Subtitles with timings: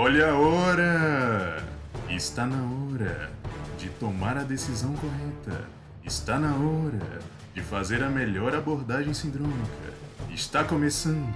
[0.00, 1.64] Olha a hora!
[2.08, 3.32] Está na hora
[3.76, 5.64] de tomar a decisão correta.
[6.04, 7.18] Está na hora
[7.52, 9.92] de fazer a melhor abordagem sindrômica.
[10.32, 11.34] Está começando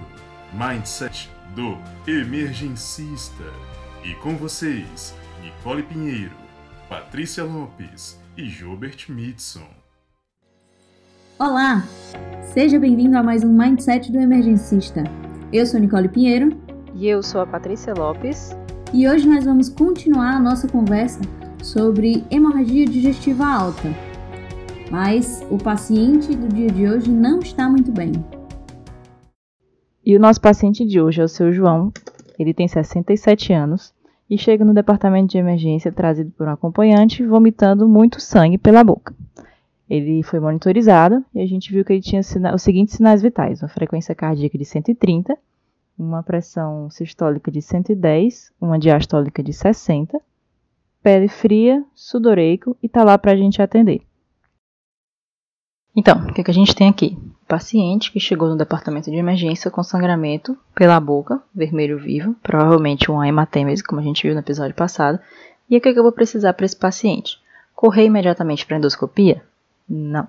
[0.53, 1.77] Mindset do
[2.09, 3.43] Emergencista.
[4.01, 6.37] E com vocês, Nicole Pinheiro,
[6.87, 9.67] Patrícia Lopes e Gilbert Mitson.
[11.37, 11.83] Olá!
[12.53, 15.03] Seja bem-vindo a mais um Mindset do Emergencista.
[15.51, 16.62] Eu sou Nicole Pinheiro.
[16.95, 18.55] E eu sou a Patrícia Lopes.
[18.93, 21.19] E hoje nós vamos continuar a nossa conversa
[21.63, 23.89] sobre hemorragia digestiva alta.
[24.91, 28.11] Mas o paciente do dia de hoje não está muito bem.
[30.05, 31.91] E o nosso paciente de hoje é o seu João.
[32.37, 33.91] Ele tem 67 anos
[34.29, 39.15] e chega no departamento de emergência trazido por um acompanhante vomitando muito sangue pela boca.
[39.89, 43.67] Ele foi monitorizado e a gente viu que ele tinha os seguintes sinais vitais: uma
[43.67, 45.35] frequência cardíaca de 130
[45.97, 50.19] uma pressão sistólica de 110, uma diastólica de 60,
[51.01, 54.01] pele fria, sudoreico e tá lá para a gente atender.
[55.95, 57.17] Então, o que, que a gente tem aqui?
[57.47, 63.27] Paciente que chegou no departamento de emergência com sangramento pela boca, vermelho vivo, provavelmente uma
[63.27, 65.19] hematêmese, como a gente viu no episódio passado.
[65.69, 67.39] E o que, que eu vou precisar para esse paciente?
[67.75, 69.43] Correr imediatamente para endoscopia?
[69.87, 70.27] Não.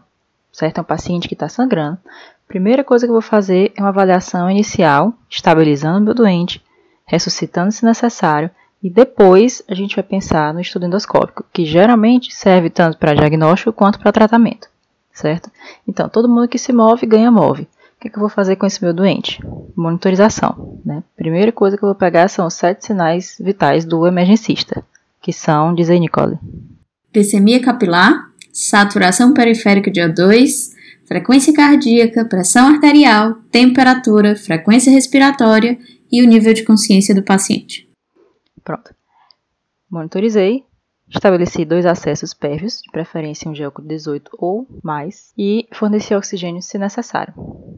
[0.52, 0.78] Certo?
[0.78, 1.98] É um paciente que está sangrando,
[2.46, 6.62] Primeira coisa que eu vou fazer é uma avaliação inicial, estabilizando o meu doente,
[7.06, 8.50] ressuscitando se necessário,
[8.82, 13.72] e depois a gente vai pensar no estudo endoscópico, que geralmente serve tanto para diagnóstico
[13.72, 14.68] quanto para tratamento,
[15.10, 15.50] certo?
[15.88, 17.62] Então, todo mundo que se move ganha move.
[17.62, 19.40] O que, é que eu vou fazer com esse meu doente?
[19.74, 20.78] Monitorização.
[20.84, 21.02] Né?
[21.16, 24.84] Primeira coisa que eu vou pegar são os sete sinais vitais do emergencista,
[25.22, 26.38] que são, diz aí, Nicole.
[27.10, 30.73] Glicemia capilar, saturação periférica de O2,
[31.06, 35.78] frequência cardíaca, pressão arterial, temperatura, frequência respiratória
[36.10, 37.88] e o nível de consciência do paciente.
[38.62, 38.94] Pronto.
[39.90, 40.64] Monitorizei,
[41.08, 46.78] estabeleci dois acessos pérvios, de preferência um gel 18 ou mais, e forneci oxigênio se
[46.78, 47.34] necessário,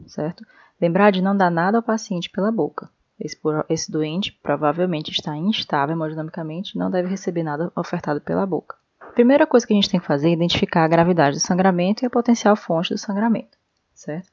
[0.07, 0.45] certo?
[0.81, 2.89] Lembrar de não dar nada ao paciente pela boca.
[3.19, 3.37] Esse,
[3.67, 8.75] esse doente provavelmente está instável hemodinamicamente e não deve receber nada ofertado pela boca
[9.17, 12.05] primeira coisa que a gente tem que fazer é identificar a gravidade do sangramento e
[12.05, 13.57] a potencial fonte do sangramento,
[13.91, 14.29] certo?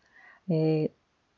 [0.46, 0.90] É,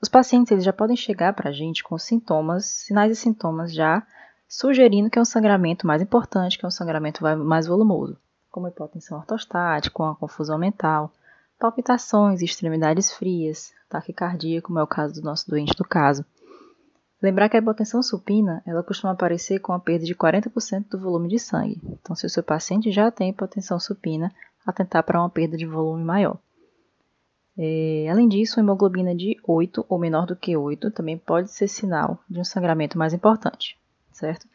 [0.03, 4.05] os pacientes eles já podem chegar para a gente com sintomas, sinais e sintomas já
[4.49, 8.19] sugerindo que é um sangramento mais importante, que é um sangramento mais volumoso,
[8.51, 11.13] como hipotensão ortostática, com a confusão mental,
[11.57, 16.25] palpitações, extremidades frias, taquicardia, como é o caso do nosso doente do caso,
[17.27, 21.29] Lembrar que a hipotensão supina, ela costuma aparecer com a perda de 40% do volume
[21.29, 21.81] de sangue.
[21.85, 24.33] Então, se o seu paciente já tem hipotensão supina,
[24.65, 26.39] atentar para uma perda de volume maior.
[27.59, 31.67] É, além disso, uma hemoglobina de 8 ou menor do que 8 também pode ser
[31.67, 33.77] sinal de um sangramento mais importante,
[34.13, 34.47] certo?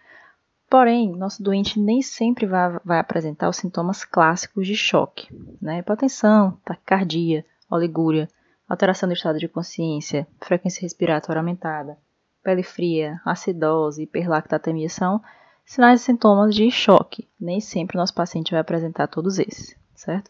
[0.69, 5.27] Porém, nosso doente nem sempre vai, vai apresentar os sintomas clássicos de choque,
[5.61, 5.79] né?
[5.79, 8.29] Hipotensão, taquicardia, oligúria,
[8.69, 11.97] alteração do estado de consciência, frequência respiratória aumentada,
[12.43, 15.21] pele fria, acidose, hiperlactatemia são
[15.65, 17.27] sinais e sintomas de choque.
[17.39, 20.29] Nem sempre o nosso paciente vai apresentar todos esses, certo?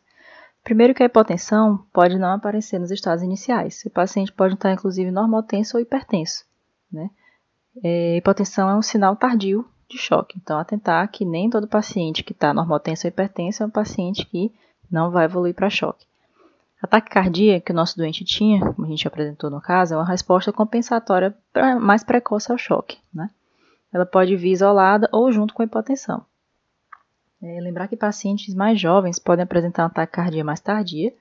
[0.63, 3.83] Primeiro que a hipotensão pode não aparecer nos estados iniciais.
[3.85, 6.45] O paciente pode estar, inclusive, normotenso ou hipertenso,
[6.91, 7.09] né?
[7.83, 10.37] É, hipotensão é um sinal tardio de choque.
[10.41, 14.53] Então, atentar que nem todo paciente que está normotenso ou hipertenso é um paciente que
[14.89, 16.05] não vai evoluir para choque.
[16.81, 20.05] Ataque cardíaco que o nosso doente tinha, como a gente apresentou no caso, é uma
[20.05, 21.35] resposta compensatória
[21.79, 22.97] mais precoce ao choque.
[23.13, 23.29] Né?
[23.93, 26.25] Ela pode vir isolada ou junto com a hipotensão.
[27.41, 31.13] É, lembrar que pacientes mais jovens podem apresentar um ataque cardíaco mais tardia,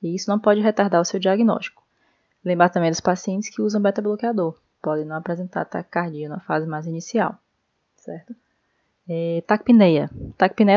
[0.00, 1.82] e isso não pode retardar o seu diagnóstico.
[2.44, 6.86] Lembrar também dos pacientes que usam beta-bloqueador, podem não apresentar ataque cardíaco na fase mais
[6.86, 7.36] inicial,
[7.96, 8.34] certo?
[9.08, 10.10] É, taquipneia.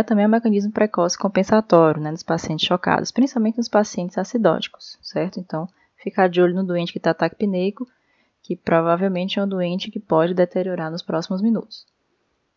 [0.06, 5.40] Também é um mecanismo precoce compensatório né, nos pacientes chocados, principalmente nos pacientes acidóticos, certo?
[5.40, 7.86] Então, ficar de olho no doente que está taquipneico,
[8.42, 11.86] que provavelmente é um doente que pode deteriorar nos próximos minutos.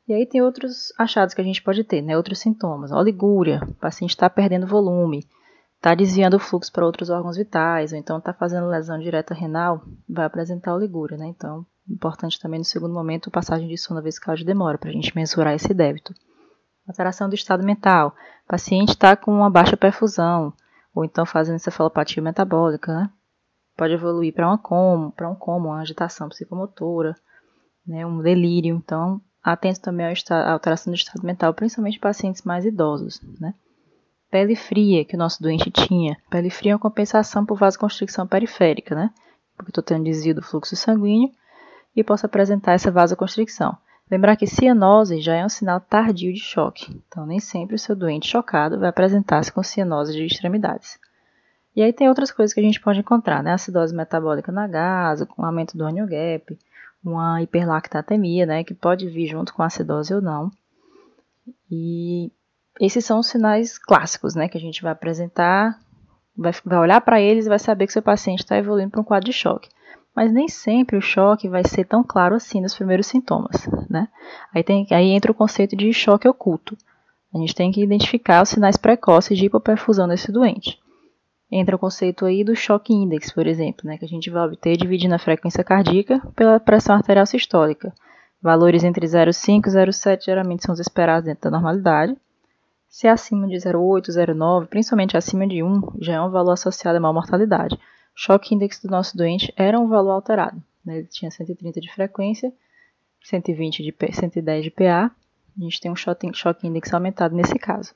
[0.07, 2.17] E aí tem outros achados que a gente pode ter, né?
[2.17, 2.93] Outros sintomas.
[2.93, 5.27] Oligúria, o paciente está perdendo volume,
[5.77, 9.83] está desviando o fluxo para outros órgãos vitais, ou então está fazendo lesão direta renal,
[10.09, 11.27] vai apresentar oligúria, né?
[11.27, 15.15] Então, Importante também no segundo momento, passagem de sonda vesical de demora, para a gente
[15.15, 16.15] mensurar esse débito.
[16.89, 18.15] Alteração do estado mental.
[18.45, 20.53] O paciente está com uma baixa perfusão,
[20.95, 23.11] ou então fazendo encefalopatia metabólica, né?
[23.77, 27.17] Pode evoluir para uma como, para um como, uma agitação psicomotora,
[27.87, 28.07] né?
[28.07, 28.75] um delírio.
[28.77, 33.55] Então, atento também à alteração do estado mental, principalmente em pacientes mais idosos, né?
[34.31, 36.17] Pele fria, que o nosso doente tinha.
[36.31, 39.11] Pele fria é uma compensação por vasoconstricção periférica, né?
[39.57, 41.31] Porque estou tendo desvio do fluxo sanguíneo
[41.95, 43.77] e posso apresentar essa vasoconstricção.
[44.11, 47.97] Lembrar que cianose já é um sinal tardio de choque, então nem sempre o seu
[47.97, 50.99] doente chocado vai apresentar-se com cianose de extremidades.
[51.75, 53.53] E aí tem outras coisas que a gente pode encontrar, né?
[53.53, 56.57] Acidose metabólica na gasa, com aumento do anion gap,
[57.03, 58.63] uma hiperlactatemia, né?
[58.63, 60.51] Que pode vir junto com acidose ou não.
[61.69, 62.31] E
[62.81, 64.49] esses são os sinais clássicos, né?
[64.49, 65.77] Que a gente vai apresentar,
[66.37, 69.05] vai, vai olhar para eles e vai saber que seu paciente está evoluindo para um
[69.05, 69.69] quadro de choque.
[70.15, 74.09] Mas nem sempre o choque vai ser tão claro assim nos primeiros sintomas, né?
[74.55, 76.77] Aí, tem, aí entra o conceito de choque oculto.
[77.35, 80.79] A gente tem que identificar os sinais precoces de hipoperfusão desse doente
[81.57, 84.77] entra o conceito aí do choque index, por exemplo, né, que a gente vai obter
[84.77, 87.93] dividindo a frequência cardíaca pela pressão arterial sistólica.
[88.43, 92.17] Valores entre 0,5 e 0,7 geralmente são os esperados dentro da normalidade.
[92.89, 96.99] Se é acima de 0,8, 0,9, principalmente acima de 1, já é um valor associado
[96.99, 97.79] a maior mortalidade.
[98.15, 100.63] Choque index do nosso doente era um valor alterado.
[100.85, 100.99] Né?
[100.99, 102.53] Ele tinha 130 de frequência,
[103.25, 105.11] 120 de, 110 de PA.
[105.57, 107.95] A gente tem um choque index aumentado nesse caso.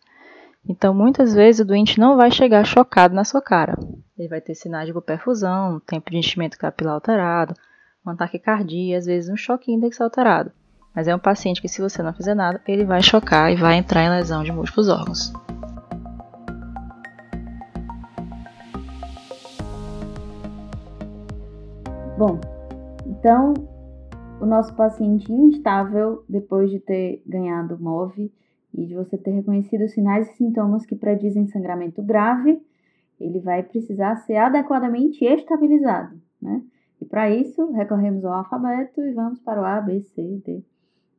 [0.69, 3.75] Então, muitas vezes o doente não vai chegar chocado na sua cara.
[4.19, 7.55] Ele vai ter sinais de hipoperfusão, tempo de enchimento capilar alterado,
[8.05, 10.51] um ataque cardíaco, às vezes um choque índex alterado.
[10.95, 13.77] Mas é um paciente que, se você não fizer nada, ele vai chocar e vai
[13.77, 15.33] entrar em lesão de múltiplos órgãos.
[22.19, 22.41] Bom,
[23.07, 23.55] então
[24.41, 28.33] o nosso paciente instável, depois de ter ganhado MOV,
[28.75, 32.61] e de você ter reconhecido os sinais e sintomas que predizem sangramento grave,
[33.21, 36.61] ele vai precisar ser adequadamente estabilizado, né?
[37.01, 40.65] E para isso, recorremos ao alfabeto e vamos para o A, B, C, D,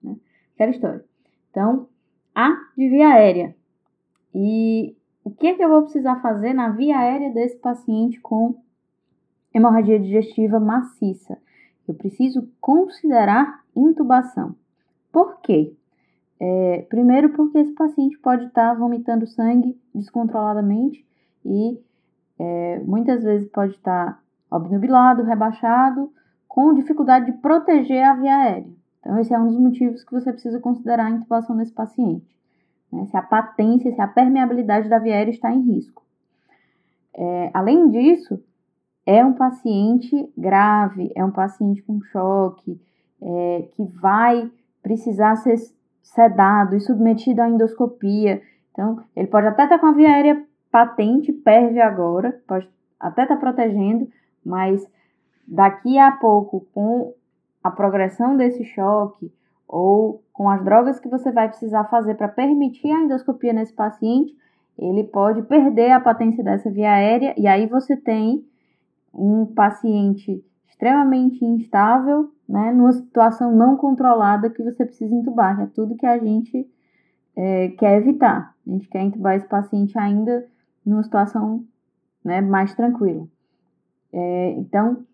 [0.03, 0.17] né?
[0.53, 1.05] Aquela história.
[1.49, 1.87] Então,
[2.35, 3.55] A de via aérea.
[4.35, 8.57] E o que é que eu vou precisar fazer na via aérea desse paciente com
[9.59, 11.37] hemorragia digestiva maciça?
[11.87, 14.55] Eu preciso considerar intubação.
[15.11, 15.73] Por quê?
[16.39, 21.05] É, primeiro, porque esse paciente pode estar tá vomitando sangue descontroladamente
[21.45, 21.79] e
[22.39, 24.19] é, muitas vezes pode estar tá
[24.49, 26.11] obnubilado, rebaixado,
[26.47, 28.79] com dificuldade de proteger a via aérea.
[28.99, 32.35] Então, esse é um dos motivos que você precisa considerar a intubação desse paciente.
[32.91, 33.05] Né?
[33.05, 36.03] Se a patência, se a permeabilidade da via aérea está em risco.
[37.13, 38.41] É, além disso,
[39.09, 42.79] é um paciente grave, é um paciente com choque,
[43.19, 44.51] é, que vai
[44.83, 45.57] precisar ser
[46.03, 48.39] sedado e submetido à endoscopia.
[48.71, 52.69] Então, ele pode até estar com a via aérea patente, PERV agora, pode
[52.99, 54.07] até estar protegendo,
[54.45, 54.87] mas
[55.47, 57.11] daqui a pouco, com
[57.63, 59.33] a progressão desse choque
[59.67, 64.37] ou com as drogas que você vai precisar fazer para permitir a endoscopia nesse paciente,
[64.77, 68.45] ele pode perder a patência dessa via aérea e aí você tem
[69.13, 75.95] um paciente extremamente instável, né, numa situação não controlada que você precisa entubar, é tudo
[75.95, 76.67] que a gente
[77.35, 78.55] é, quer evitar.
[78.65, 80.47] A gente quer entubar esse paciente ainda
[80.85, 81.65] numa situação
[82.23, 83.27] né, mais tranquila.
[84.11, 85.05] É, então,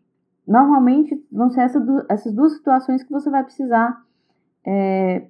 [0.47, 4.01] normalmente vão ser essa du essas duas situações que você vai precisar
[4.65, 5.27] é,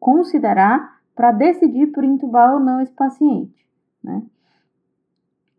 [0.00, 3.64] considerar para decidir por entubar ou não esse paciente.
[4.02, 4.22] Né?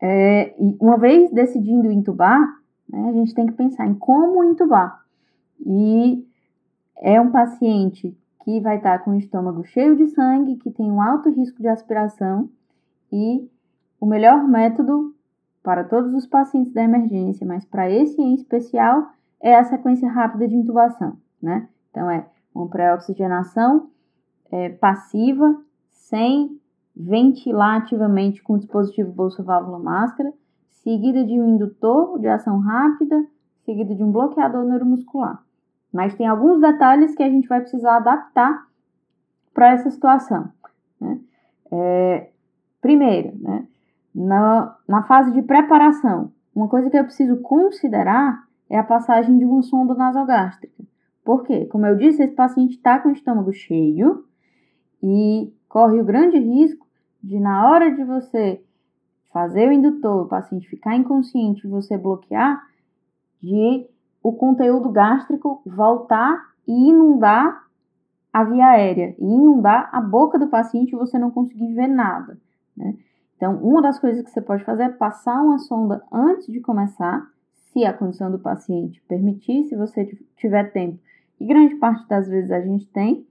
[0.07, 2.39] É, e uma vez decidindo entubar,
[2.87, 3.09] né?
[3.09, 5.03] A gente tem que pensar em como intubar.
[5.65, 6.23] E
[6.97, 11.01] é um paciente que vai estar com o estômago cheio de sangue, que tem um
[11.01, 12.47] alto risco de aspiração
[13.11, 13.49] e
[13.99, 15.15] o melhor método
[15.63, 19.09] para todos os pacientes da emergência, mas para esse em especial,
[19.41, 21.67] é a sequência rápida de intubação, né?
[21.89, 23.89] Então é uma pré-oxigenação
[24.51, 26.61] é, passiva, sem
[26.95, 30.31] ventilar ativamente com o dispositivo bolsa-válvula máscara,
[30.71, 33.25] seguida de um indutor de ação rápida,
[33.65, 35.43] seguida de um bloqueador neuromuscular.
[35.91, 38.67] Mas tem alguns detalhes que a gente vai precisar adaptar
[39.53, 40.49] para essa situação.
[40.99, 41.19] Né?
[41.71, 42.29] É,
[42.81, 43.67] primeiro, né,
[44.13, 49.45] na, na fase de preparação, uma coisa que eu preciso considerar é a passagem de
[49.45, 50.83] uma sonda nasogástrica.
[51.23, 51.65] Por quê?
[51.65, 54.25] Como eu disse, esse paciente está com o estômago cheio
[55.01, 56.87] e corre o grande risco
[57.21, 58.63] de, na hora de você
[59.33, 62.65] fazer o indutor, o paciente ficar inconsciente e você bloquear,
[63.43, 63.85] de
[64.23, 67.67] o conteúdo gástrico voltar e inundar
[68.31, 72.37] a via aérea, e inundar a boca do paciente e você não conseguir ver nada.
[72.77, 72.95] Né?
[73.35, 77.27] Então, uma das coisas que você pode fazer é passar uma sonda antes de começar,
[77.51, 80.05] se a condição do paciente permitir, se você
[80.37, 80.97] tiver tempo,
[81.37, 83.27] e grande parte das vezes a gente tem,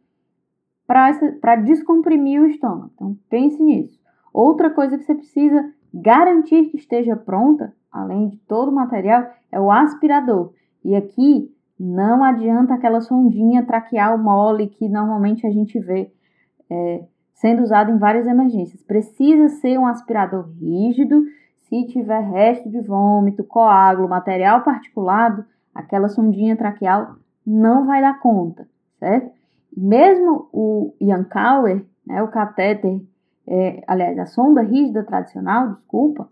[0.87, 2.91] para descomprimir o estômago.
[2.95, 3.99] Então, pense nisso.
[4.33, 9.61] Outra coisa que você precisa Garantir que esteja pronta, além de todo o material, é
[9.61, 10.53] o aspirador.
[10.85, 16.13] E aqui Não adianta aquela sondinha traqueal mole que normalmente a gente vê
[16.71, 18.81] é, sendo usado em várias emergências.
[18.85, 21.25] Precisa ser um aspirador rígido.
[21.63, 28.69] Se tiver resto de vômito, coágulo, material particulado, aquela sondinha traqueal não vai dar conta,
[29.01, 29.33] certo?
[29.77, 33.01] Mesmo o Yankauer, né, o catéter,
[33.47, 36.29] é, aliás, a sonda rígida tradicional, desculpa,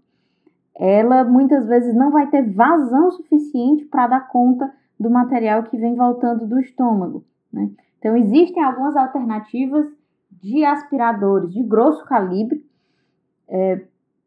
[0.75, 5.95] ela muitas vezes não vai ter vazão suficiente para dar conta do material que vem
[5.95, 7.25] voltando do estômago.
[7.53, 7.71] Né?
[7.99, 9.87] Então, existem algumas alternativas
[10.31, 12.65] de aspiradores de grosso calibre
[13.49, 13.83] é,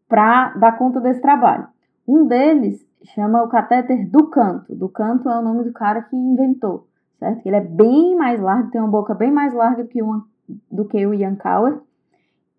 [0.07, 1.67] para dar conta desse trabalho.
[2.07, 4.75] Um deles chama o catéter do canto.
[4.75, 6.87] Do canto é o nome do cara que inventou,
[7.25, 7.45] certo?
[7.45, 10.25] Ele é bem mais largo, tem uma boca bem mais larga do que, uma,
[10.71, 11.79] do que o Ian Kauer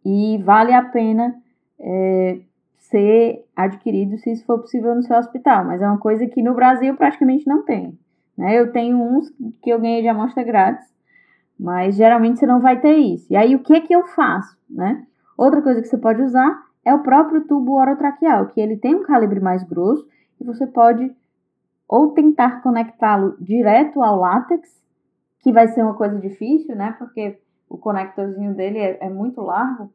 [0.04, 1.36] e vale a pena
[1.78, 2.38] é,
[2.78, 6.54] ser adquirido se isso for possível no seu hospital, mas é uma coisa que no
[6.54, 7.96] Brasil praticamente não tem.
[8.36, 8.58] Né?
[8.58, 9.30] Eu tenho uns
[9.62, 10.86] que eu ganhei de amostra grátis,
[11.58, 13.26] mas geralmente você não vai ter isso.
[13.30, 14.56] E aí o que é que eu faço?
[14.68, 15.04] Né?
[15.38, 19.02] Outra coisa que você pode usar é o próprio tubo orotraqueal, que ele tem um
[19.02, 20.06] calibre mais grosso
[20.40, 21.12] e você pode
[21.88, 24.68] ou tentar conectá-lo direto ao látex,
[25.40, 26.94] que vai ser uma coisa difícil, né?
[26.98, 27.38] Porque
[27.68, 29.92] o conectorzinho dele é, é muito largo,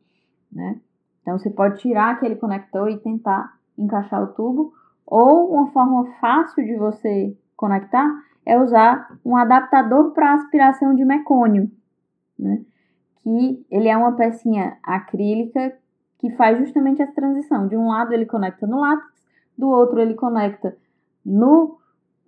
[0.52, 0.80] né?
[1.22, 4.74] Então você pode tirar aquele conector e tentar encaixar o tubo,
[5.06, 8.10] ou uma forma fácil de você conectar
[8.46, 11.70] é usar um adaptador para aspiração de mecônio,
[12.38, 12.64] né?
[13.24, 15.78] Que ele é uma pecinha acrílica
[16.18, 17.68] que faz justamente essa transição.
[17.68, 19.12] De um lado ele conecta no látex,
[19.58, 20.76] do outro ele conecta
[21.24, 21.78] no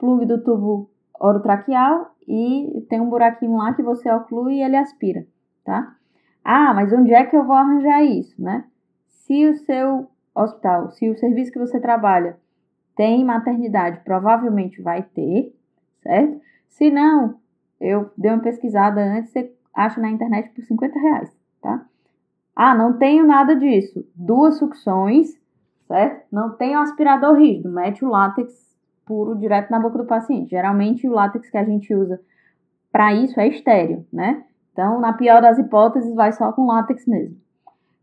[0.04, 5.26] plug do tubo orotraqueal e tem um buraquinho lá que você oclui e ele aspira,
[5.64, 5.96] tá?
[6.44, 8.66] Ah, mas onde é que eu vou arranjar isso, né?
[9.08, 12.38] Se o seu hospital, se o serviço que você trabalha
[12.98, 15.56] tem maternidade, provavelmente vai ter,
[16.02, 16.42] certo?
[16.68, 17.36] Se não,
[17.80, 21.86] eu dei uma pesquisada antes, você acha na internet por 50 reais, tá?
[22.54, 24.06] Ah, não tenho nada disso.
[24.14, 25.40] Duas sucções,
[25.88, 26.26] certo?
[26.30, 28.73] Não tenho aspirador rígido, mete o látex
[29.06, 30.52] puro direto na boca do paciente.
[30.52, 32.20] Geralmente o látex que a gente usa
[32.92, 34.44] para isso é estéreo, né?
[34.72, 37.38] Então, na pior das hipóteses, vai só com látex mesmo.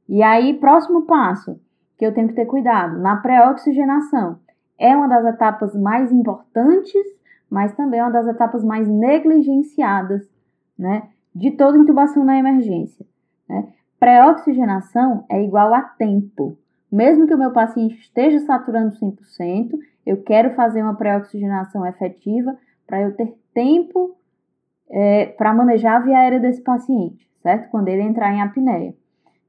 [0.09, 1.61] E aí, próximo passo
[1.99, 4.39] que eu tenho que ter cuidado, na pré-oxigenação.
[4.79, 7.05] É uma das etapas mais importantes
[7.51, 10.31] mas também é uma das etapas mais negligenciadas
[10.79, 13.05] né, de toda intubação na emergência.
[13.49, 13.69] Né?
[13.99, 16.57] Pré-oxigenação é igual a tempo.
[16.91, 22.57] Mesmo que o meu paciente esteja saturando 100%, eu quero fazer uma pré-oxigenação efetiva
[22.87, 24.17] para eu ter tempo
[24.89, 27.71] é, para manejar a via aérea desse paciente, certo?
[27.71, 28.95] Quando ele entrar em apneia.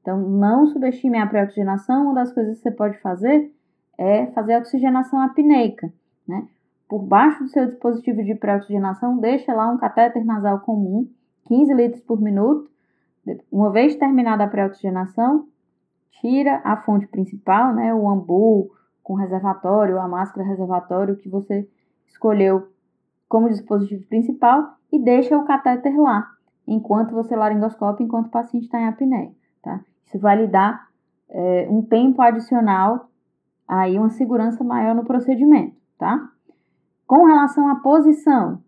[0.00, 2.04] Então, não subestime a pré-oxigenação.
[2.04, 3.52] Uma das coisas que você pode fazer
[3.98, 5.92] é fazer a oxigenação apneica,
[6.26, 6.46] né?
[6.92, 11.08] por baixo do seu dispositivo de pré-oxigenação, deixa lá um catéter nasal comum,
[11.46, 12.70] 15 litros por minuto.
[13.50, 15.48] Uma vez terminada a pré-oxigenação,
[16.20, 18.70] tira a fonte principal, né, o ambu
[19.02, 21.68] com reservatório, a máscara reservatório que você
[22.06, 22.68] escolheu
[23.28, 26.30] como dispositivo principal e deixa o catéter lá,
[26.66, 29.80] enquanto você laringoscopia, enquanto o paciente está em apneia, tá?
[30.04, 30.88] Isso vai lhe dar
[31.28, 33.08] é, um tempo adicional,
[33.66, 36.28] aí uma segurança maior no procedimento, tá?
[37.06, 38.62] Com relação à posição,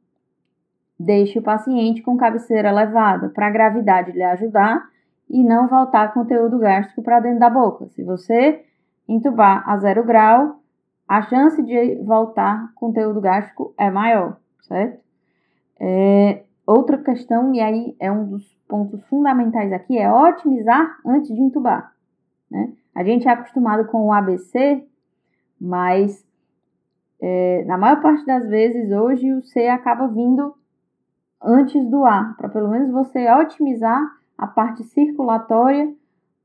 [0.99, 4.89] deixe o paciente com cabeceira elevada para a gravidade lhe ajudar
[5.29, 7.89] e não voltar conteúdo gástrico para dentro da boca.
[7.89, 8.65] Se você
[9.09, 10.61] entubar a zero grau,
[11.09, 15.03] a chance de voltar conteúdo gástrico é maior, certo?
[15.79, 21.41] É, outra questão, e aí é um dos pontos fundamentais aqui, é otimizar antes de
[21.41, 21.93] entubar.
[22.51, 22.73] Né?
[22.95, 24.85] A gente é acostumado com o ABC,
[25.61, 26.25] mas
[27.21, 30.55] é, na maior parte das vezes, hoje o C acaba vindo
[31.43, 34.01] antes do A, para pelo menos você otimizar
[34.37, 35.95] a parte circulatória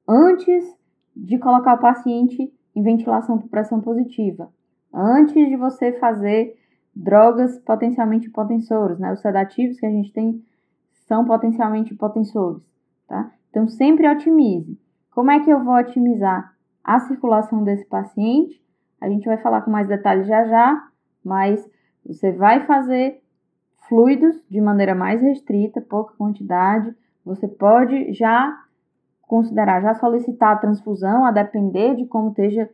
[0.08, 0.76] antes
[1.16, 4.52] de colocar o paciente em ventilação por pressão positiva,
[4.94, 6.58] antes de você fazer
[6.96, 9.12] drogas potencialmente hipotensoras, né?
[9.14, 10.44] Os sedativos que a gente tem
[11.08, 12.64] são potencialmente hipotensores,
[13.08, 13.32] tá?
[13.50, 14.80] Então sempre otimize.
[15.12, 16.54] Como é que eu vou otimizar
[16.84, 18.64] a circulação desse paciente?
[19.02, 20.88] A gente vai falar com mais detalhes já já,
[21.24, 21.70] mas
[22.06, 23.22] você vai fazer
[23.88, 26.96] fluidos de maneira mais restrita, pouca quantidade.
[27.30, 28.58] Você pode já
[29.22, 32.68] considerar, já solicitar a transfusão, a depender de como esteja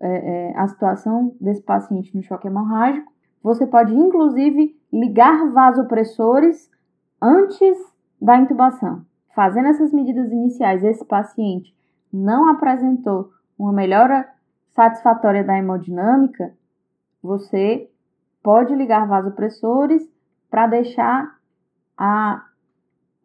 [0.00, 3.12] é, é, a situação desse paciente no choque hemorrágico.
[3.42, 6.70] Você pode, inclusive, ligar vasopressores
[7.20, 7.76] antes
[8.20, 9.04] da intubação.
[9.34, 11.76] Fazendo essas medidas iniciais, esse paciente
[12.10, 14.26] não apresentou uma melhora
[14.74, 16.54] satisfatória da hemodinâmica,
[17.22, 17.90] você
[18.42, 20.02] pode ligar vasopressores
[20.50, 21.36] para deixar
[21.96, 22.47] a,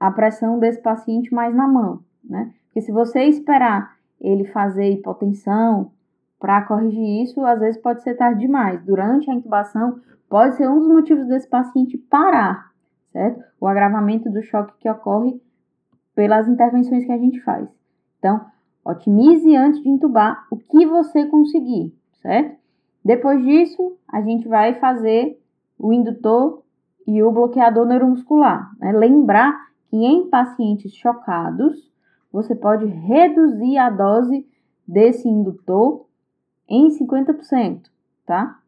[0.03, 2.53] a pressão desse paciente mais na mão, né?
[2.65, 5.93] Porque se você esperar ele fazer hipotensão
[6.37, 8.83] para corrigir isso, às vezes pode ser tarde demais.
[8.83, 12.73] Durante a intubação, pode ser um dos motivos desse paciente parar,
[13.13, 13.45] certo?
[13.61, 15.41] O agravamento do choque que ocorre
[16.13, 17.65] pelas intervenções que a gente faz.
[18.19, 18.45] Então,
[18.83, 22.57] otimize antes de intubar o que você conseguir, certo?
[23.05, 25.41] Depois disso, a gente vai fazer
[25.79, 26.61] o indutor
[27.07, 28.69] e o bloqueador neuromuscular.
[28.79, 28.91] Né?
[28.91, 31.93] Lembrar que em pacientes chocados,
[32.31, 34.43] você pode reduzir a dose
[34.87, 36.07] desse indutor
[36.67, 37.83] em 50%,
[38.25, 38.59] tá?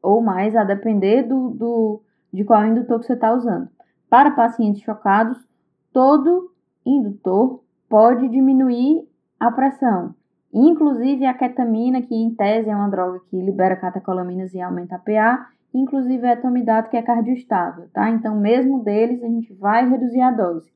[0.00, 2.02] Ou mais, a depender do, do,
[2.32, 3.68] de qual indutor que você está usando.
[4.08, 5.44] Para pacientes chocados,
[5.92, 6.52] todo
[6.86, 9.08] indutor pode diminuir
[9.40, 10.14] a pressão,
[10.54, 14.98] inclusive a ketamina, que em tese é uma droga que libera catecolaminas e aumenta a
[15.00, 15.48] PA,
[15.80, 18.10] inclusive a etomidato, que é cardioestável, tá?
[18.10, 20.70] Então, mesmo deles, a gente vai reduzir a dose.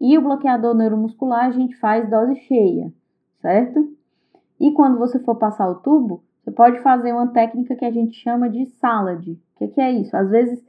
[0.00, 2.92] E o bloqueador neuromuscular, a gente faz dose cheia,
[3.40, 3.88] certo?
[4.58, 8.16] E quando você for passar o tubo, você pode fazer uma técnica que a gente
[8.16, 9.28] chama de salad.
[9.28, 10.16] O que, que é isso?
[10.16, 10.64] Às vezes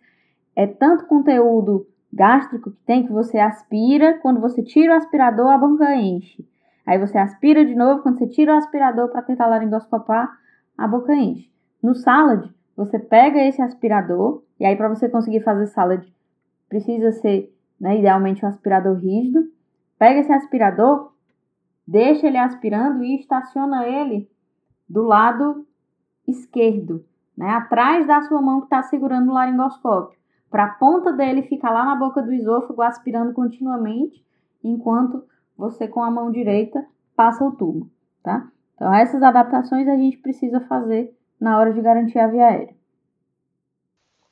[0.56, 5.58] é tanto conteúdo gástrico que tem que você aspira, quando você tira o aspirador, a
[5.58, 6.48] boca enche.
[6.86, 10.30] Aí você aspira de novo, quando você tira o aspirador para tentar laringoscopar,
[10.78, 11.50] a boca enche.
[11.82, 16.06] No salad, você pega esse aspirador, e aí para você conseguir fazer salad,
[16.68, 19.48] precisa ser, né, idealmente um aspirador rígido.
[20.00, 21.14] Pega esse aspirador,
[21.88, 24.30] deixa ele aspirando e estaciona ele
[24.90, 25.68] do lado
[26.28, 27.06] esquerdo,
[27.38, 30.18] né, atrás da sua mão que está segurando o laringoscópio,
[30.50, 34.24] para a ponta dele ficar lá na boca do esôfago aspirando continuamente,
[34.64, 35.24] enquanto
[35.58, 37.90] você com a mão direita passa o tubo,
[38.24, 38.48] tá?
[38.76, 42.74] Então essas adaptações a gente precisa fazer na hora de garantir a via aérea.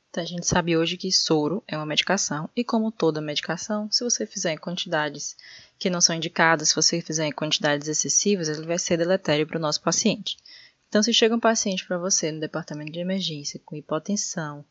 [0.10, 4.02] Então, a gente sabe hoje que soro é uma medicação e como toda medicação, se
[4.02, 5.36] você fizer em quantidades
[5.78, 9.58] que não são indicadas, se você fizer em quantidades excessivas, ele vai ser deletério para
[9.58, 10.38] o nosso paciente.
[10.88, 14.64] Então, se chega um paciente para você no departamento de emergência com hipotensão,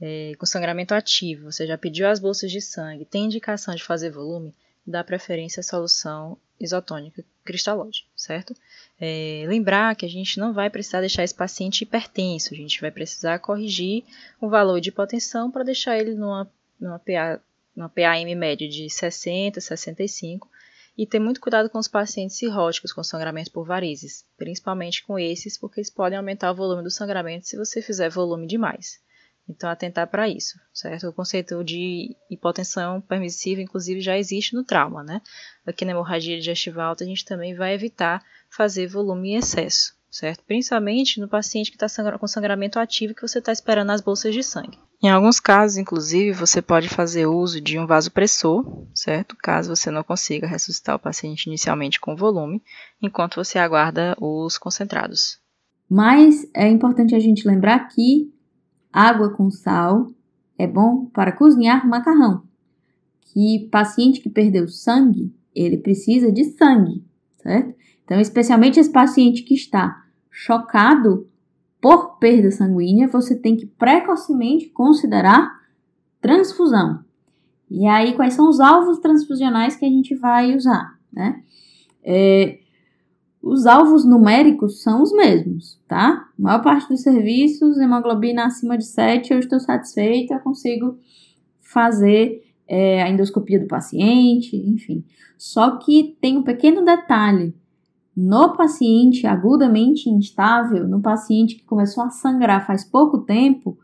[0.00, 4.10] é, com sangramento ativo, você já pediu as bolsas de sangue, tem indicação de fazer
[4.10, 4.54] volume,
[4.86, 8.54] dá preferência à solução isotônica cristalóide, certo?
[9.00, 12.90] É, lembrar que a gente não vai precisar deixar esse paciente hipertenso, a gente vai
[12.90, 14.04] precisar corrigir
[14.40, 17.40] o valor de hipotensão para deixar ele numa, numa, PA,
[17.76, 20.48] numa PAM média de 60, 65
[20.96, 25.58] e ter muito cuidado com os pacientes cirróticos com sangramento por varizes, principalmente com esses,
[25.58, 29.00] porque eles podem aumentar o volume do sangramento se você fizer volume demais.
[29.48, 31.08] Então, atentar para isso, certo?
[31.08, 35.20] O conceito de hipotensão permissiva, inclusive, já existe no trauma, né?
[35.66, 40.42] Aqui na hemorragia digestiva alta, a gente também vai evitar fazer volume em excesso, certo?
[40.44, 44.42] Principalmente no paciente que está com sangramento ativo que você está esperando as bolsas de
[44.42, 44.78] sangue.
[45.02, 49.36] Em alguns casos, inclusive, você pode fazer uso de um vasopressor, certo?
[49.36, 52.62] Caso você não consiga ressuscitar o paciente inicialmente com volume,
[53.02, 55.38] enquanto você aguarda os concentrados.
[55.86, 58.32] Mas é importante a gente lembrar que
[58.94, 60.08] água com sal
[60.56, 62.44] é bom para cozinhar macarrão.
[63.20, 67.04] Que paciente que perdeu sangue, ele precisa de sangue,
[67.36, 67.74] certo?
[68.04, 71.28] Então, especialmente esse paciente que está chocado
[71.80, 75.60] por perda sanguínea, você tem que precocemente considerar
[76.20, 77.04] transfusão.
[77.70, 81.42] E aí, quais são os alvos transfusionais que a gente vai usar, né?
[82.02, 82.60] É,
[83.44, 86.26] os alvos numéricos são os mesmos, tá?
[86.38, 90.96] A maior parte dos serviços, hemoglobina acima de 7, eu estou satisfeita, eu consigo
[91.60, 95.04] fazer é, a endoscopia do paciente, enfim.
[95.36, 97.54] Só que tem um pequeno detalhe.
[98.16, 103.76] No paciente agudamente instável, no paciente que começou a sangrar faz pouco tempo,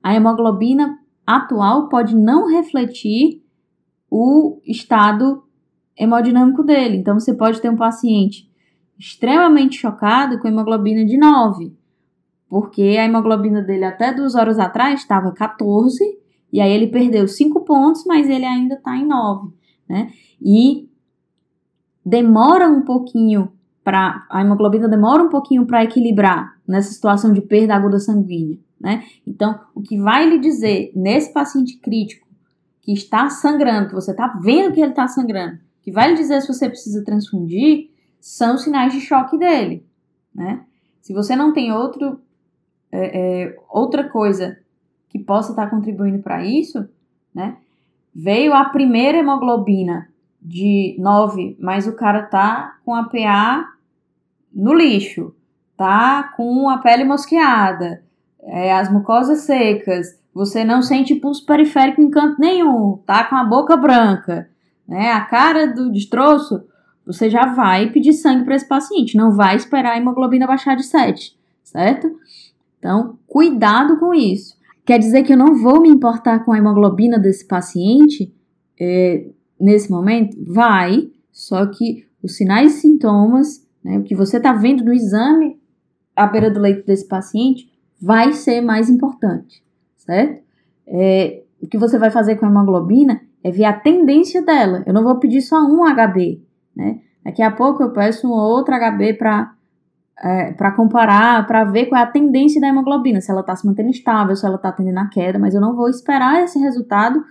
[0.00, 3.42] a hemoglobina atual pode não refletir
[4.08, 5.42] o estado
[5.96, 6.98] hemodinâmico dele.
[6.98, 8.51] Então, você pode ter um paciente
[9.02, 11.76] extremamente chocado com hemoglobina de 9,
[12.48, 15.98] porque a hemoglobina dele até duas horas atrás estava 14,
[16.52, 19.48] e aí ele perdeu 5 pontos, mas ele ainda está em 9,
[19.88, 20.12] né?
[20.40, 20.88] E
[22.06, 23.50] demora um pouquinho
[23.82, 29.02] para a hemoglobina demora um pouquinho para equilibrar nessa situação de perda aguda sanguínea, né?
[29.26, 32.28] Então, o que vai lhe dizer nesse paciente crítico
[32.80, 36.40] que está sangrando, que você está vendo que ele está sangrando, que vai lhe dizer
[36.40, 37.90] se você precisa transfundir,
[38.22, 39.84] são sinais de choque dele,
[40.32, 40.64] né?
[41.00, 42.20] Se você não tem outro,
[42.92, 44.56] é, é, outra coisa
[45.08, 46.88] que possa estar contribuindo para isso,
[47.34, 47.56] né?
[48.14, 50.08] Veio a primeira hemoglobina
[50.40, 53.74] de 9, mas o cara tá com a PA
[54.54, 55.34] no lixo,
[55.76, 58.04] tá com a pele mosqueada,
[58.40, 63.44] é, as mucosas secas, você não sente pulso periférico em canto nenhum, tá com a
[63.44, 64.48] boca branca,
[64.86, 66.64] né, a cara do destroço,
[67.06, 70.84] você já vai pedir sangue para esse paciente, não vai esperar a hemoglobina baixar de
[70.84, 72.10] 7, certo?
[72.78, 74.56] Então, cuidado com isso.
[74.84, 78.32] Quer dizer que eu não vou me importar com a hemoglobina desse paciente
[78.78, 79.26] é,
[79.58, 80.36] nesse momento?
[80.44, 85.60] Vai, só que os sinais e sintomas, né, o que você está vendo no exame
[86.14, 89.62] à beira do leito desse paciente, vai ser mais importante,
[89.96, 90.42] certo?
[90.86, 94.82] É, o que você vai fazer com a hemoglobina é ver a tendência dela.
[94.84, 96.42] Eu não vou pedir só um HB,
[96.74, 97.00] né?
[97.24, 99.54] Daqui a pouco eu peço um outro HB para
[100.22, 103.66] é, para comparar, para ver qual é a tendência da hemoglobina, se ela está se
[103.66, 107.24] mantendo estável, se ela está tendendo a queda, mas eu não vou esperar esse resultado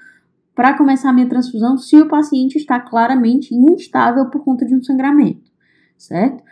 [0.53, 4.83] para começar a minha transfusão se o paciente está claramente instável por conta de um
[4.83, 5.49] sangramento,
[5.97, 6.43] certo?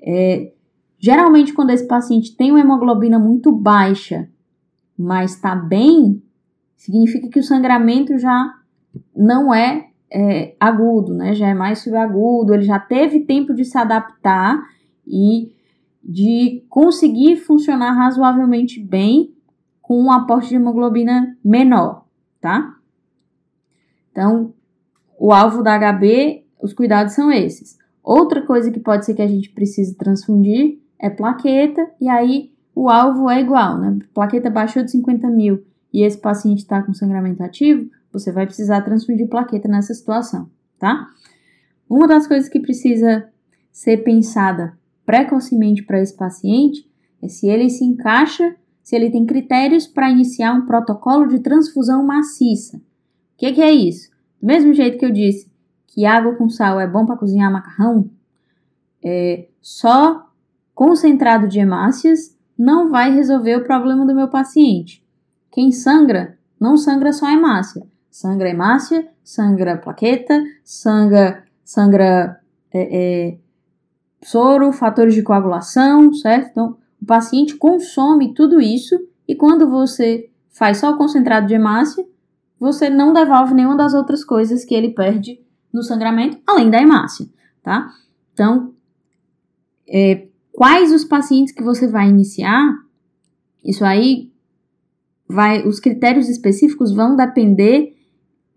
[0.00, 0.52] É,
[0.98, 4.28] geralmente, quando esse paciente tem uma hemoglobina muito baixa,
[4.96, 6.22] mas está bem,
[6.76, 8.54] significa que o sangramento já
[9.16, 11.34] não é, é agudo, né?
[11.34, 14.62] Já é mais subagudo, ele já teve tempo de se adaptar
[15.06, 15.52] e
[16.02, 19.34] de conseguir funcionar razoavelmente bem
[19.82, 22.06] com um aporte de hemoglobina menor,
[22.40, 22.74] tá?
[24.10, 24.52] Então,
[25.18, 27.78] o alvo da HB, os cuidados são esses.
[28.02, 32.88] Outra coisa que pode ser que a gente precise transfundir é plaqueta, e aí o
[32.88, 33.98] alvo é igual, né?
[34.14, 38.82] Plaqueta baixou de 50 mil e esse paciente está com sangramento ativo, você vai precisar
[38.82, 41.06] transfundir plaqueta nessa situação, tá?
[41.88, 43.28] Uma das coisas que precisa
[43.72, 46.88] ser pensada precocemente para esse paciente
[47.22, 52.04] é se ele se encaixa, se ele tem critérios para iniciar um protocolo de transfusão
[52.04, 52.80] maciça
[53.38, 54.10] que, que é isso?
[54.42, 55.50] Do mesmo jeito que eu disse
[55.86, 58.10] que água com sal é bom para cozinhar macarrão,
[59.02, 60.28] é, só
[60.74, 65.04] concentrado de hemácias não vai resolver o problema do meu paciente.
[65.50, 67.86] Quem sangra, não sangra só hemácia.
[68.10, 72.40] Sangra hemácia, sangra plaqueta, sangra, sangra
[72.72, 73.38] é, é,
[74.22, 76.50] soro, fatores de coagulação, certo?
[76.50, 82.04] Então, o paciente consome tudo isso e quando você faz só o concentrado de hemácia,
[82.58, 85.40] você não devolve nenhuma das outras coisas que ele perde
[85.72, 87.26] no sangramento, além da hemácia,
[87.62, 87.92] tá?
[88.32, 88.74] Então,
[89.86, 92.74] é, quais os pacientes que você vai iniciar?
[93.62, 94.32] Isso aí
[95.28, 97.96] vai, os critérios específicos vão depender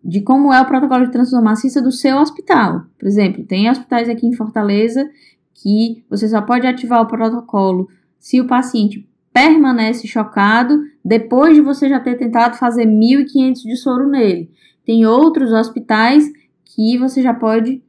[0.03, 2.83] de como é o protocolo de transfusão maciça do seu hospital.
[2.97, 5.09] Por exemplo, tem hospitais aqui em Fortaleza
[5.53, 7.87] que você só pode ativar o protocolo
[8.19, 14.07] se o paciente permanece chocado depois de você já ter tentado fazer 1.500 de soro
[14.07, 14.51] nele.
[14.85, 16.25] Tem outros hospitais
[16.65, 17.83] que você já pode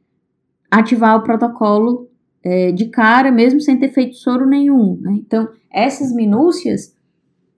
[0.69, 2.09] ativar o protocolo
[2.43, 4.97] é, de cara, mesmo sem ter feito soro nenhum.
[5.01, 5.13] Né?
[5.19, 6.95] Então, essas minúcias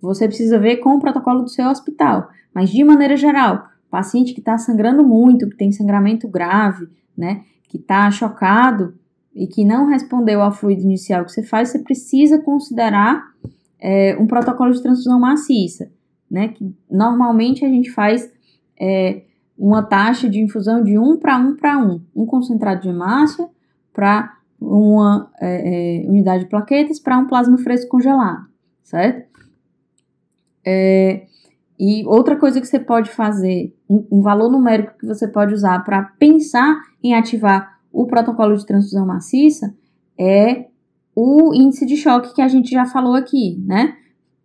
[0.02, 2.30] você precisa ver com o protocolo do seu hospital.
[2.54, 7.78] Mas, de maneira geral, paciente que está sangrando muito, que tem sangramento grave, né, que
[7.78, 8.95] está chocado
[9.34, 13.24] e que não respondeu ao fluido inicial que você faz, você precisa considerar
[13.80, 15.91] é, um protocolo de transfusão maciça,
[16.32, 16.48] né?
[16.48, 18.32] Que normalmente a gente faz
[18.80, 19.24] é,
[19.58, 23.48] uma taxa de infusão de 1 para 1 para 1, um concentrado de hemácia
[23.93, 28.48] para uma é, é, unidade de plaquetas para um plasma fresco congelado,
[28.84, 29.30] certo?
[30.65, 31.28] É,
[31.79, 36.03] e outra coisa que você pode fazer, um, valor numérico que você pode usar para
[36.17, 39.75] pensar em ativar o protocolo de transfusão maciça
[40.17, 40.67] é
[41.13, 43.95] o índice de choque que a gente já falou aqui, né?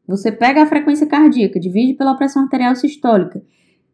[0.07, 3.43] Você pega a frequência cardíaca, divide pela pressão arterial sistólica.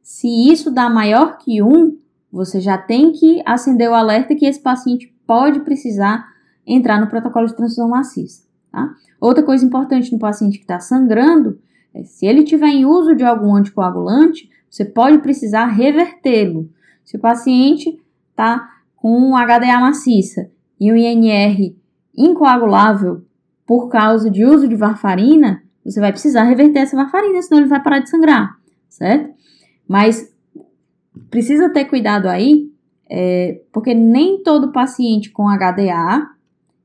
[0.03, 1.99] Se isso dá maior que 1,
[2.33, 6.27] você já tem que acender o alerta que esse paciente pode precisar
[6.67, 8.45] entrar no protocolo de transfusão maciça.
[8.73, 8.95] Tá?
[9.21, 11.59] Outra coisa importante no paciente que está sangrando
[12.05, 16.69] se ele tiver em uso de algum anticoagulante, você pode precisar revertê-lo.
[17.05, 17.99] Se o paciente
[18.31, 21.75] está com HDA maciça e um INR
[22.17, 23.25] incoagulável
[23.65, 27.83] por causa de uso de varfarina, você vai precisar reverter essa varfarina, senão ele vai
[27.83, 28.57] parar de sangrar,
[28.89, 29.35] certo?
[29.87, 30.35] Mas
[31.31, 32.71] precisa ter cuidado aí,
[33.09, 36.29] é, porque nem todo paciente com HDA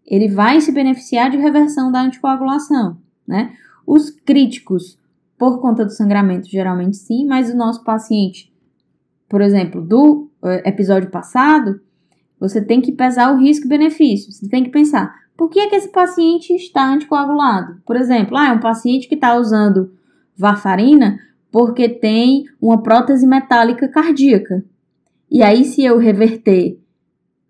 [0.05, 2.97] ele vai se beneficiar de reversão da anticoagulação,
[3.27, 3.53] né?
[3.85, 4.99] Os críticos,
[5.41, 8.53] por conta do sangramento, geralmente sim, mas o nosso paciente,
[9.27, 11.81] por exemplo, do é, episódio passado,
[12.39, 14.31] você tem que pesar o risco-benefício.
[14.31, 17.81] Você tem que pensar, por que, é que esse paciente está anticoagulado?
[17.87, 19.91] Por exemplo, ah, é um paciente que está usando
[20.37, 21.17] varfarina
[21.51, 24.63] porque tem uma prótese metálica cardíaca.
[25.27, 26.79] E aí, se eu reverter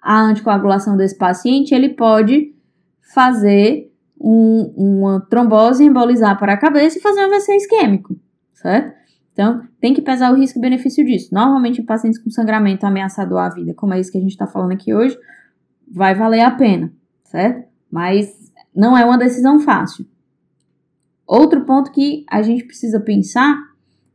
[0.01, 2.55] a anticoagulação desse paciente, ele pode
[3.13, 3.90] fazer
[4.23, 8.15] um, uma trombose, embolizar para a cabeça e fazer um AVC isquêmico,
[8.53, 9.01] certo?
[9.33, 11.33] Então, tem que pesar o risco e benefício disso.
[11.33, 14.45] Normalmente, em pacientes com sangramento ameaçador à vida, como é isso que a gente está
[14.45, 15.17] falando aqui hoje,
[15.89, 17.67] vai valer a pena, certo?
[17.89, 18.29] Mas
[18.75, 20.05] não é uma decisão fácil.
[21.25, 23.57] Outro ponto que a gente precisa pensar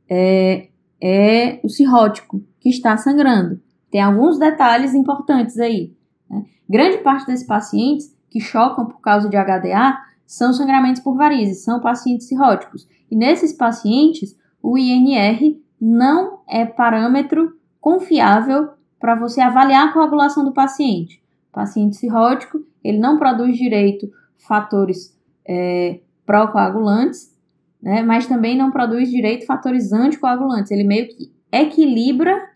[0.08, 0.68] é,
[1.02, 3.60] é o cirrótico, que está sangrando.
[3.90, 5.94] Tem alguns detalhes importantes aí.
[6.28, 6.44] Né?
[6.68, 11.80] Grande parte desses pacientes que chocam por causa de HDA são sangramentos por varizes, são
[11.80, 12.86] pacientes cirróticos.
[13.10, 18.68] E nesses pacientes, o INR não é parâmetro confiável
[19.00, 21.22] para você avaliar a coagulação do paciente.
[21.48, 25.18] O paciente cirrótico, ele não produz direito fatores
[25.48, 27.34] é, procoagulantes,
[27.80, 30.70] né, mas também não produz direito fatores anticoagulantes.
[30.70, 32.50] Ele meio que equilibra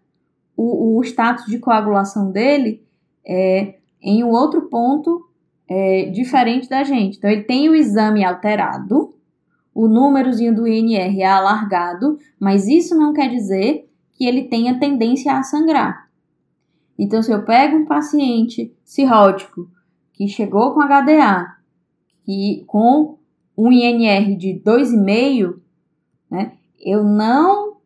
[0.55, 2.85] o, o status de coagulação dele
[3.25, 5.30] é, em um outro ponto
[5.71, 7.17] é, diferente da gente.
[7.17, 9.15] Então, ele tem o exame alterado,
[9.73, 15.33] o númerozinho do INR é alargado, mas isso não quer dizer que ele tenha tendência
[15.33, 16.11] a sangrar.
[16.99, 19.71] Então, se eu pego um paciente cirrótico
[20.13, 21.57] que chegou com HDA,
[22.25, 23.17] que com
[23.57, 25.55] um INR de 2,5,
[26.29, 27.77] né, eu não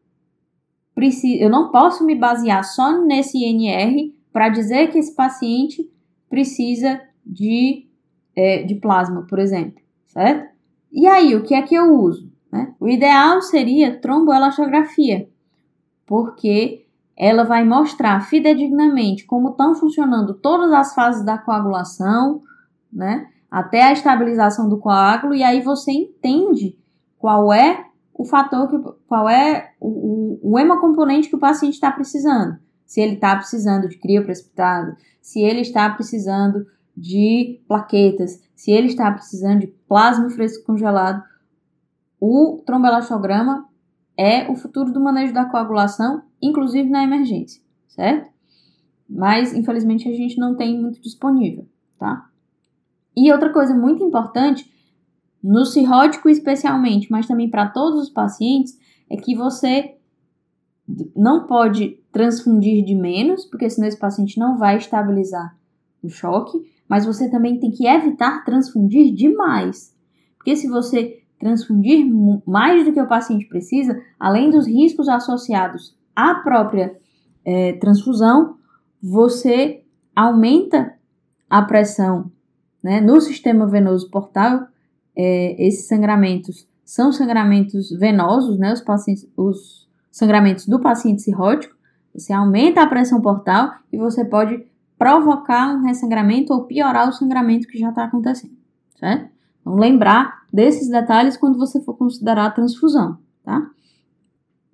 [0.94, 5.88] preciso, eu não posso me basear só nesse INR para dizer que esse paciente
[6.30, 7.86] precisa de,
[8.36, 10.52] é, de plasma, por exemplo, certo?
[10.92, 12.30] E aí, o que é que eu uso?
[12.52, 12.74] Né?
[12.78, 15.28] O ideal seria tromboelastografia,
[16.06, 22.42] porque ela vai mostrar fidedignamente como estão funcionando todas as fases da coagulação,
[22.92, 23.28] né?
[23.50, 26.76] até a estabilização do coágulo, e aí você entende
[27.18, 29.88] qual é o fator, que, qual é o,
[30.42, 32.58] o, o hemocomponente que o paciente está precisando.
[32.86, 38.88] Se ele está precisando de crio precipitado, se ele está precisando de plaquetas, se ele
[38.88, 41.22] está precisando de plasma fresco congelado,
[42.20, 43.68] o tromboelastograma
[44.16, 48.30] é o futuro do manejo da coagulação, inclusive na emergência, certo?
[49.08, 51.66] Mas, infelizmente, a gente não tem muito disponível,
[51.98, 52.30] tá?
[53.16, 54.70] E outra coisa muito importante,
[55.42, 58.78] no cirrótico especialmente, mas também para todos os pacientes,
[59.10, 59.96] é que você
[61.14, 65.56] não pode transfundir de menos, porque senão esse paciente não vai estabilizar
[66.02, 69.94] o choque, mas você também tem que evitar transfundir demais.
[70.36, 72.06] Porque se você transfundir
[72.46, 76.96] mais do que o paciente precisa, além dos riscos associados à própria
[77.44, 78.56] é, transfusão,
[79.02, 79.82] você
[80.14, 80.94] aumenta
[81.50, 82.30] a pressão
[82.84, 83.00] né?
[83.00, 84.68] No sistema venoso portal,
[85.16, 88.74] é, esses sangramentos são sangramentos venosos, né?
[88.74, 91.74] Os, os sangramentos do paciente cirrótico.
[92.14, 94.66] Você aumenta a pressão portal e você pode
[94.98, 98.56] provocar um ressangramento ou piorar o sangramento que já está acontecendo,
[98.98, 99.28] certo?
[99.60, 103.70] Então, lembrar desses detalhes quando você for considerar a transfusão, tá?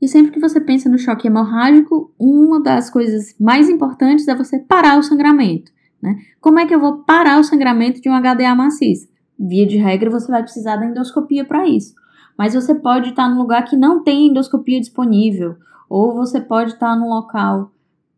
[0.01, 4.59] E sempre que você pensa no choque hemorrágico, uma das coisas mais importantes é você
[4.59, 5.71] parar o sangramento.
[6.01, 6.17] Né?
[6.41, 9.09] Como é que eu vou parar o sangramento de um HDA maciço?
[9.39, 11.95] Via de regra, você vai precisar da endoscopia para isso.
[12.37, 15.57] Mas você pode estar num lugar que não tem endoscopia disponível,
[15.89, 17.71] ou você pode estar num local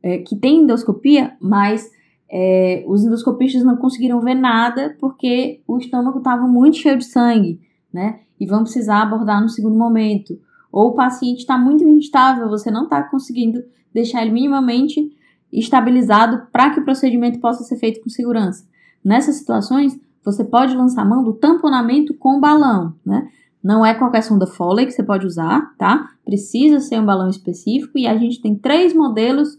[0.03, 1.91] é, que tem endoscopia, mas
[2.35, 7.61] é, os endoscopistas não conseguiram ver nada porque o estômago estava muito cheio de sangue,
[7.93, 8.21] né?
[8.41, 10.41] E vão precisar abordar no segundo momento.
[10.73, 15.15] Ou o paciente está muito instável, você não está conseguindo deixar ele minimamente
[15.53, 18.67] estabilizado para que o procedimento possa ser feito com segurança.
[19.05, 23.29] Nessas situações, você pode lançar mão do tamponamento com balão, né?
[23.63, 26.09] Não é qualquer sonda Foley que você pode usar, tá?
[26.25, 29.59] Precisa ser um balão específico e a gente tem três modelos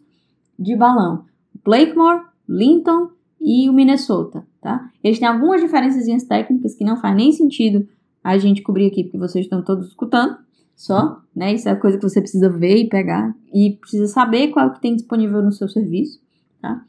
[0.58, 1.26] de balão:
[1.64, 4.89] Blakemore, Linton e o Minnesota, tá?
[5.03, 7.88] Eles têm algumas diferenças técnicas que não faz nem sentido
[8.23, 10.38] a gente cobrir aqui porque vocês estão todos escutando,
[10.75, 11.53] só, né?
[11.53, 14.95] Isso é coisa que você precisa ver e pegar e precisa saber qual que tem
[14.95, 16.19] disponível no seu serviço,
[16.62, 16.84] tá?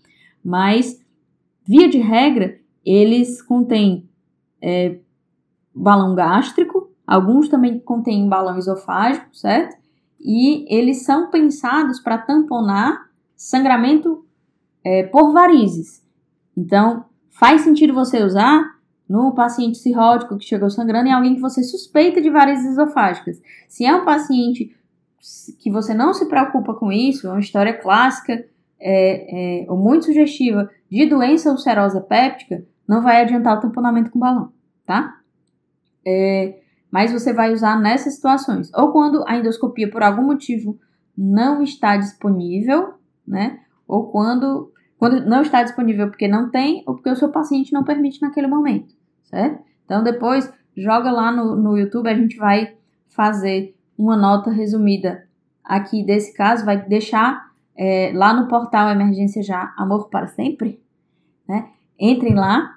[0.44, 1.00] Mas,
[1.66, 4.08] via de regra, eles contêm
[4.60, 4.98] é,
[5.74, 9.76] balão gástrico, alguns também contêm balão esofágico, certo?
[10.20, 14.23] E eles são pensados para tamponar sangramento
[14.84, 16.04] é, por varizes.
[16.56, 18.74] Então, faz sentido você usar
[19.08, 23.40] no paciente cirrótico que chegou sangrando, em alguém que você suspeita de varizes esofágicas.
[23.68, 24.74] Se é um paciente
[25.58, 28.44] que você não se preocupa com isso, é uma história clássica
[28.80, 34.18] é, é, ou muito sugestiva de doença ulcerosa péptica, não vai adiantar o tamponamento com
[34.18, 34.52] balão,
[34.86, 35.18] tá?
[36.06, 38.70] É, mas você vai usar nessas situações.
[38.74, 40.78] Ou quando a endoscopia, por algum motivo,
[41.16, 42.94] não está disponível,
[43.26, 43.60] né?
[43.88, 44.70] Ou quando
[45.04, 48.46] quando não está disponível porque não tem ou porque o seu paciente não permite naquele
[48.46, 49.62] momento, certo?
[49.84, 52.74] Então depois joga lá no, no YouTube, a gente vai
[53.08, 55.28] fazer uma nota resumida
[55.62, 60.80] aqui desse caso vai deixar é, lá no portal Emergência Já Amor para Sempre,
[61.46, 61.68] né?
[62.00, 62.74] Entrem lá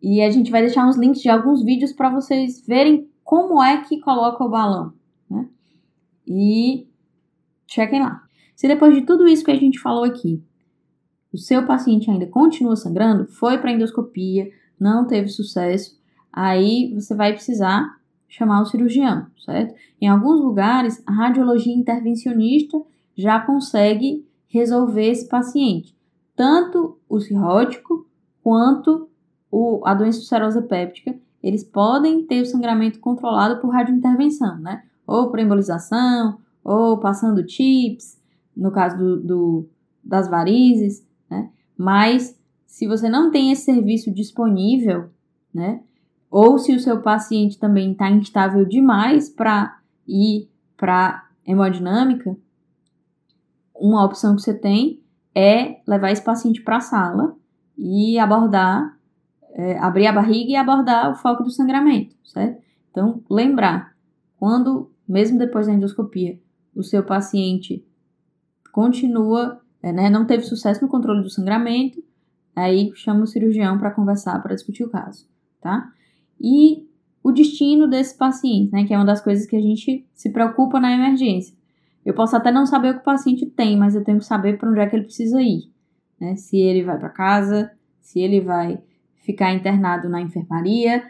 [0.00, 3.82] e a gente vai deixar uns links de alguns vídeos para vocês verem como é
[3.82, 4.94] que coloca o balão,
[5.28, 5.46] né?
[6.26, 6.88] E
[7.66, 8.22] chequem lá.
[8.54, 10.42] Se depois de tudo isso que a gente falou aqui,
[11.36, 16.00] o seu paciente ainda continua sangrando, foi para endoscopia, não teve sucesso,
[16.32, 19.74] aí você vai precisar chamar o cirurgião, certo?
[20.00, 22.80] Em alguns lugares, a radiologia intervencionista
[23.14, 25.94] já consegue resolver esse paciente,
[26.34, 28.06] tanto o cirrótico
[28.42, 29.08] quanto
[29.50, 34.84] o, a doença ulcerosa péptica, eles podem ter o sangramento controlado por radiointervenção, né?
[35.06, 38.18] Ou por embolização, ou passando chips,
[38.56, 39.68] no caso do, do
[40.02, 41.05] das varizes?
[41.76, 45.10] Mas se você não tem esse serviço disponível,
[45.52, 45.82] né?
[46.30, 52.36] Ou se o seu paciente também está instável demais para ir para hemodinâmica,
[53.74, 55.00] uma opção que você tem
[55.34, 57.36] é levar esse paciente para a sala
[57.76, 58.98] e abordar,
[59.52, 62.62] é, abrir a barriga e abordar o foco do sangramento, certo?
[62.90, 63.94] Então, lembrar,
[64.38, 66.40] quando, mesmo depois da endoscopia,
[66.74, 67.86] o seu paciente
[68.72, 69.60] continua,
[69.92, 72.02] né, não teve sucesso no controle do sangramento,
[72.54, 75.28] aí chama o cirurgião para conversar, para discutir o caso,
[75.60, 75.90] tá?
[76.40, 76.86] E
[77.22, 80.78] o destino desse paciente, né, que é uma das coisas que a gente se preocupa
[80.78, 81.56] na emergência.
[82.04, 84.56] Eu posso até não saber o que o paciente tem, mas eu tenho que saber
[84.56, 85.72] para onde é que ele precisa ir.
[86.20, 86.36] Né?
[86.36, 88.78] Se ele vai para casa, se ele vai
[89.16, 91.02] ficar internado na enfermaria,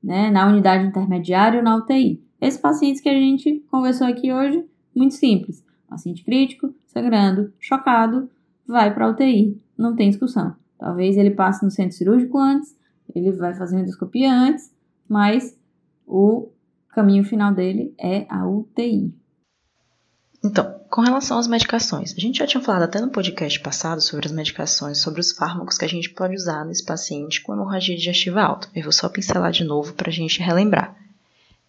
[0.00, 0.30] né?
[0.30, 2.22] na unidade intermediária ou na UTI.
[2.40, 5.64] Esses pacientes que a gente conversou aqui hoje, muito simples.
[5.88, 8.30] Paciente crítico, sangrando, chocado,
[8.66, 9.60] vai para UTI.
[9.76, 10.56] Não tem discussão.
[10.78, 12.74] Talvez ele passe no centro cirúrgico antes,
[13.14, 14.72] ele vai fazer endoscopia antes,
[15.08, 15.58] mas
[16.06, 16.48] o
[16.88, 19.12] caminho final dele é a UTI.
[20.44, 24.26] Então, com relação às medicações, a gente já tinha falado até no podcast passado sobre
[24.26, 28.42] as medicações, sobre os fármacos que a gente pode usar nesse paciente com hemorragia digestiva
[28.42, 28.68] alta.
[28.74, 30.94] Eu vou só pincelar de novo para a gente relembrar.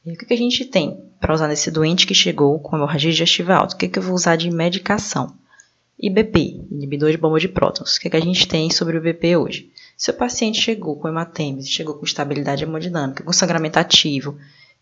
[0.05, 3.11] E o que, que a gente tem para usar nesse doente que chegou com hemorragia
[3.11, 3.75] digestiva alta?
[3.75, 5.33] O que, que eu vou usar de medicação?
[5.97, 7.95] IBP, inibidor de bomba de prótons.
[7.95, 9.71] O que, que a gente tem sobre o IBP hoje?
[9.97, 14.37] Se o paciente chegou com hematêmese, chegou com estabilidade hemodinâmica, com sangramento ativo,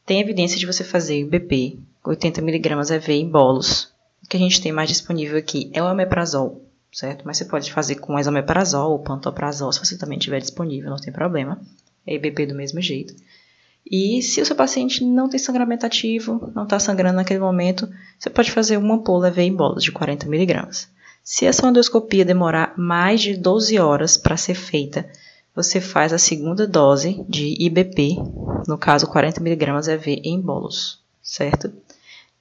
[0.06, 3.94] tem evidência de você fazer IBP 80mg EV em bolos.
[4.24, 7.24] O que a gente tem mais disponível aqui é o omeprazol, certo?
[7.26, 11.14] Mas você pode fazer com esomeprazol ou pantoprazol, se você também tiver disponível, não tem
[11.14, 11.62] problema.
[12.06, 13.14] É IBP do mesmo jeito.
[13.90, 18.30] E se o seu paciente não tem sangramento ativo, não está sangrando naquele momento, você
[18.30, 20.88] pode fazer uma ampola EV em bolos de 40mg.
[21.24, 25.10] Se essa endoscopia demorar mais de 12 horas para ser feita,
[25.56, 28.16] você faz a segunda dose de IBP,
[28.68, 31.72] no caso 40mg EV em bolos, certo?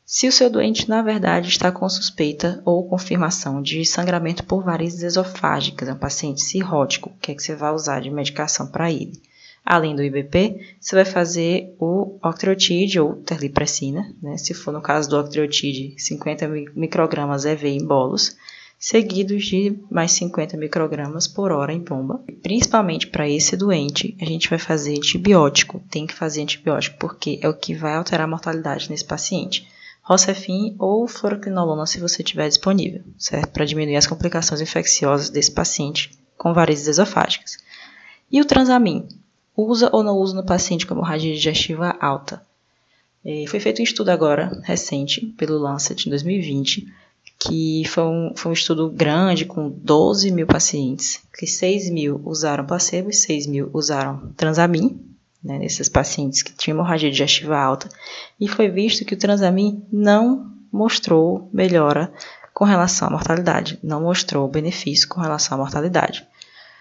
[0.04, 5.02] Se o seu doente, na verdade, está com suspeita ou confirmação de sangramento por varizes
[5.02, 8.90] esofágicas, é um paciente cirrótico, o que, é que você vai usar de medicação para
[8.90, 9.20] ele?
[9.64, 14.36] Além do IBP, você vai fazer o octreotide ou terlipressina, né?
[14.36, 18.36] se for no caso do octreotide, 50 microgramas EV em bolos,
[18.76, 22.20] seguidos de mais 50 microgramas por hora em bomba.
[22.42, 27.48] Principalmente para esse doente, a gente vai fazer antibiótico, tem que fazer antibiótico porque é
[27.48, 29.68] o que vai alterar a mortalidade nesse paciente.
[30.02, 33.52] Rocefin ou fluoroquinolona se você tiver disponível, certo?
[33.52, 37.58] Para diminuir as complicações infecciosas desse paciente com varizes esofágicas.
[38.28, 39.06] E o transamin?
[39.56, 42.44] Usa ou não usa no paciente com hemorragia digestiva alta?
[43.24, 46.86] É, foi feito um estudo agora, recente, pelo Lancet, em 2020,
[47.38, 52.64] que foi um, foi um estudo grande, com 12 mil pacientes, que 6 mil usaram
[52.64, 55.00] placebo e 6 mil usaram transamin,
[55.42, 57.88] né, nesses pacientes que tinham hemorragia digestiva alta,
[58.40, 62.12] e foi visto que o transamin não mostrou melhora
[62.54, 66.26] com relação à mortalidade, não mostrou benefício com relação à mortalidade,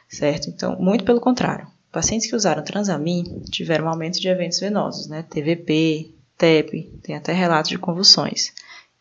[0.07, 0.49] certo?
[0.49, 5.23] Então, muito pelo contrário, pacientes que usaram transamin tiveram um aumento de eventos venosos, né,
[5.29, 8.51] TVP, TEP, tem até relatos de convulsões.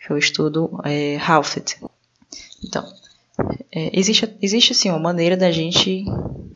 [0.07, 1.17] Foi o estudo é.
[2.65, 2.85] Então,
[3.73, 6.05] é, existe, existe assim uma maneira da gente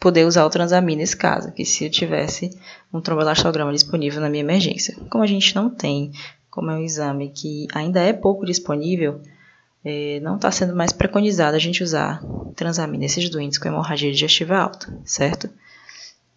[0.01, 2.51] poder usar o transamin nesse caso, que se eu tivesse
[2.93, 4.95] um tromboelastograma disponível na minha emergência.
[5.09, 6.13] Como a gente não tem,
[6.51, 9.21] como é um exame que ainda é pouco disponível,
[9.85, 12.23] é, não está sendo mais preconizado a gente usar
[12.55, 15.49] transamin nesses doentes com hemorragia digestiva alta, certo?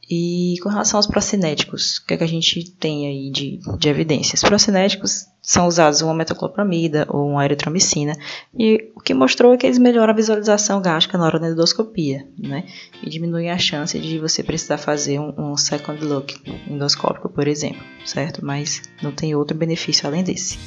[0.10, 3.90] E com relação aos procinéticos, o que, é que a gente tem aí de, de
[3.90, 4.42] evidências?
[4.42, 8.18] Os procinéticos são usados uma metoclopramida ou uma eritromicina,
[8.58, 12.26] e o que mostrou é que eles melhoram a visualização gástrica na hora da endoscopia,
[12.38, 12.66] né?
[13.04, 16.36] E diminuem a chance de você precisar fazer um, um second look
[16.70, 18.46] endoscópico, por exemplo, certo?
[18.46, 20.58] Mas não tem outro benefício além desse.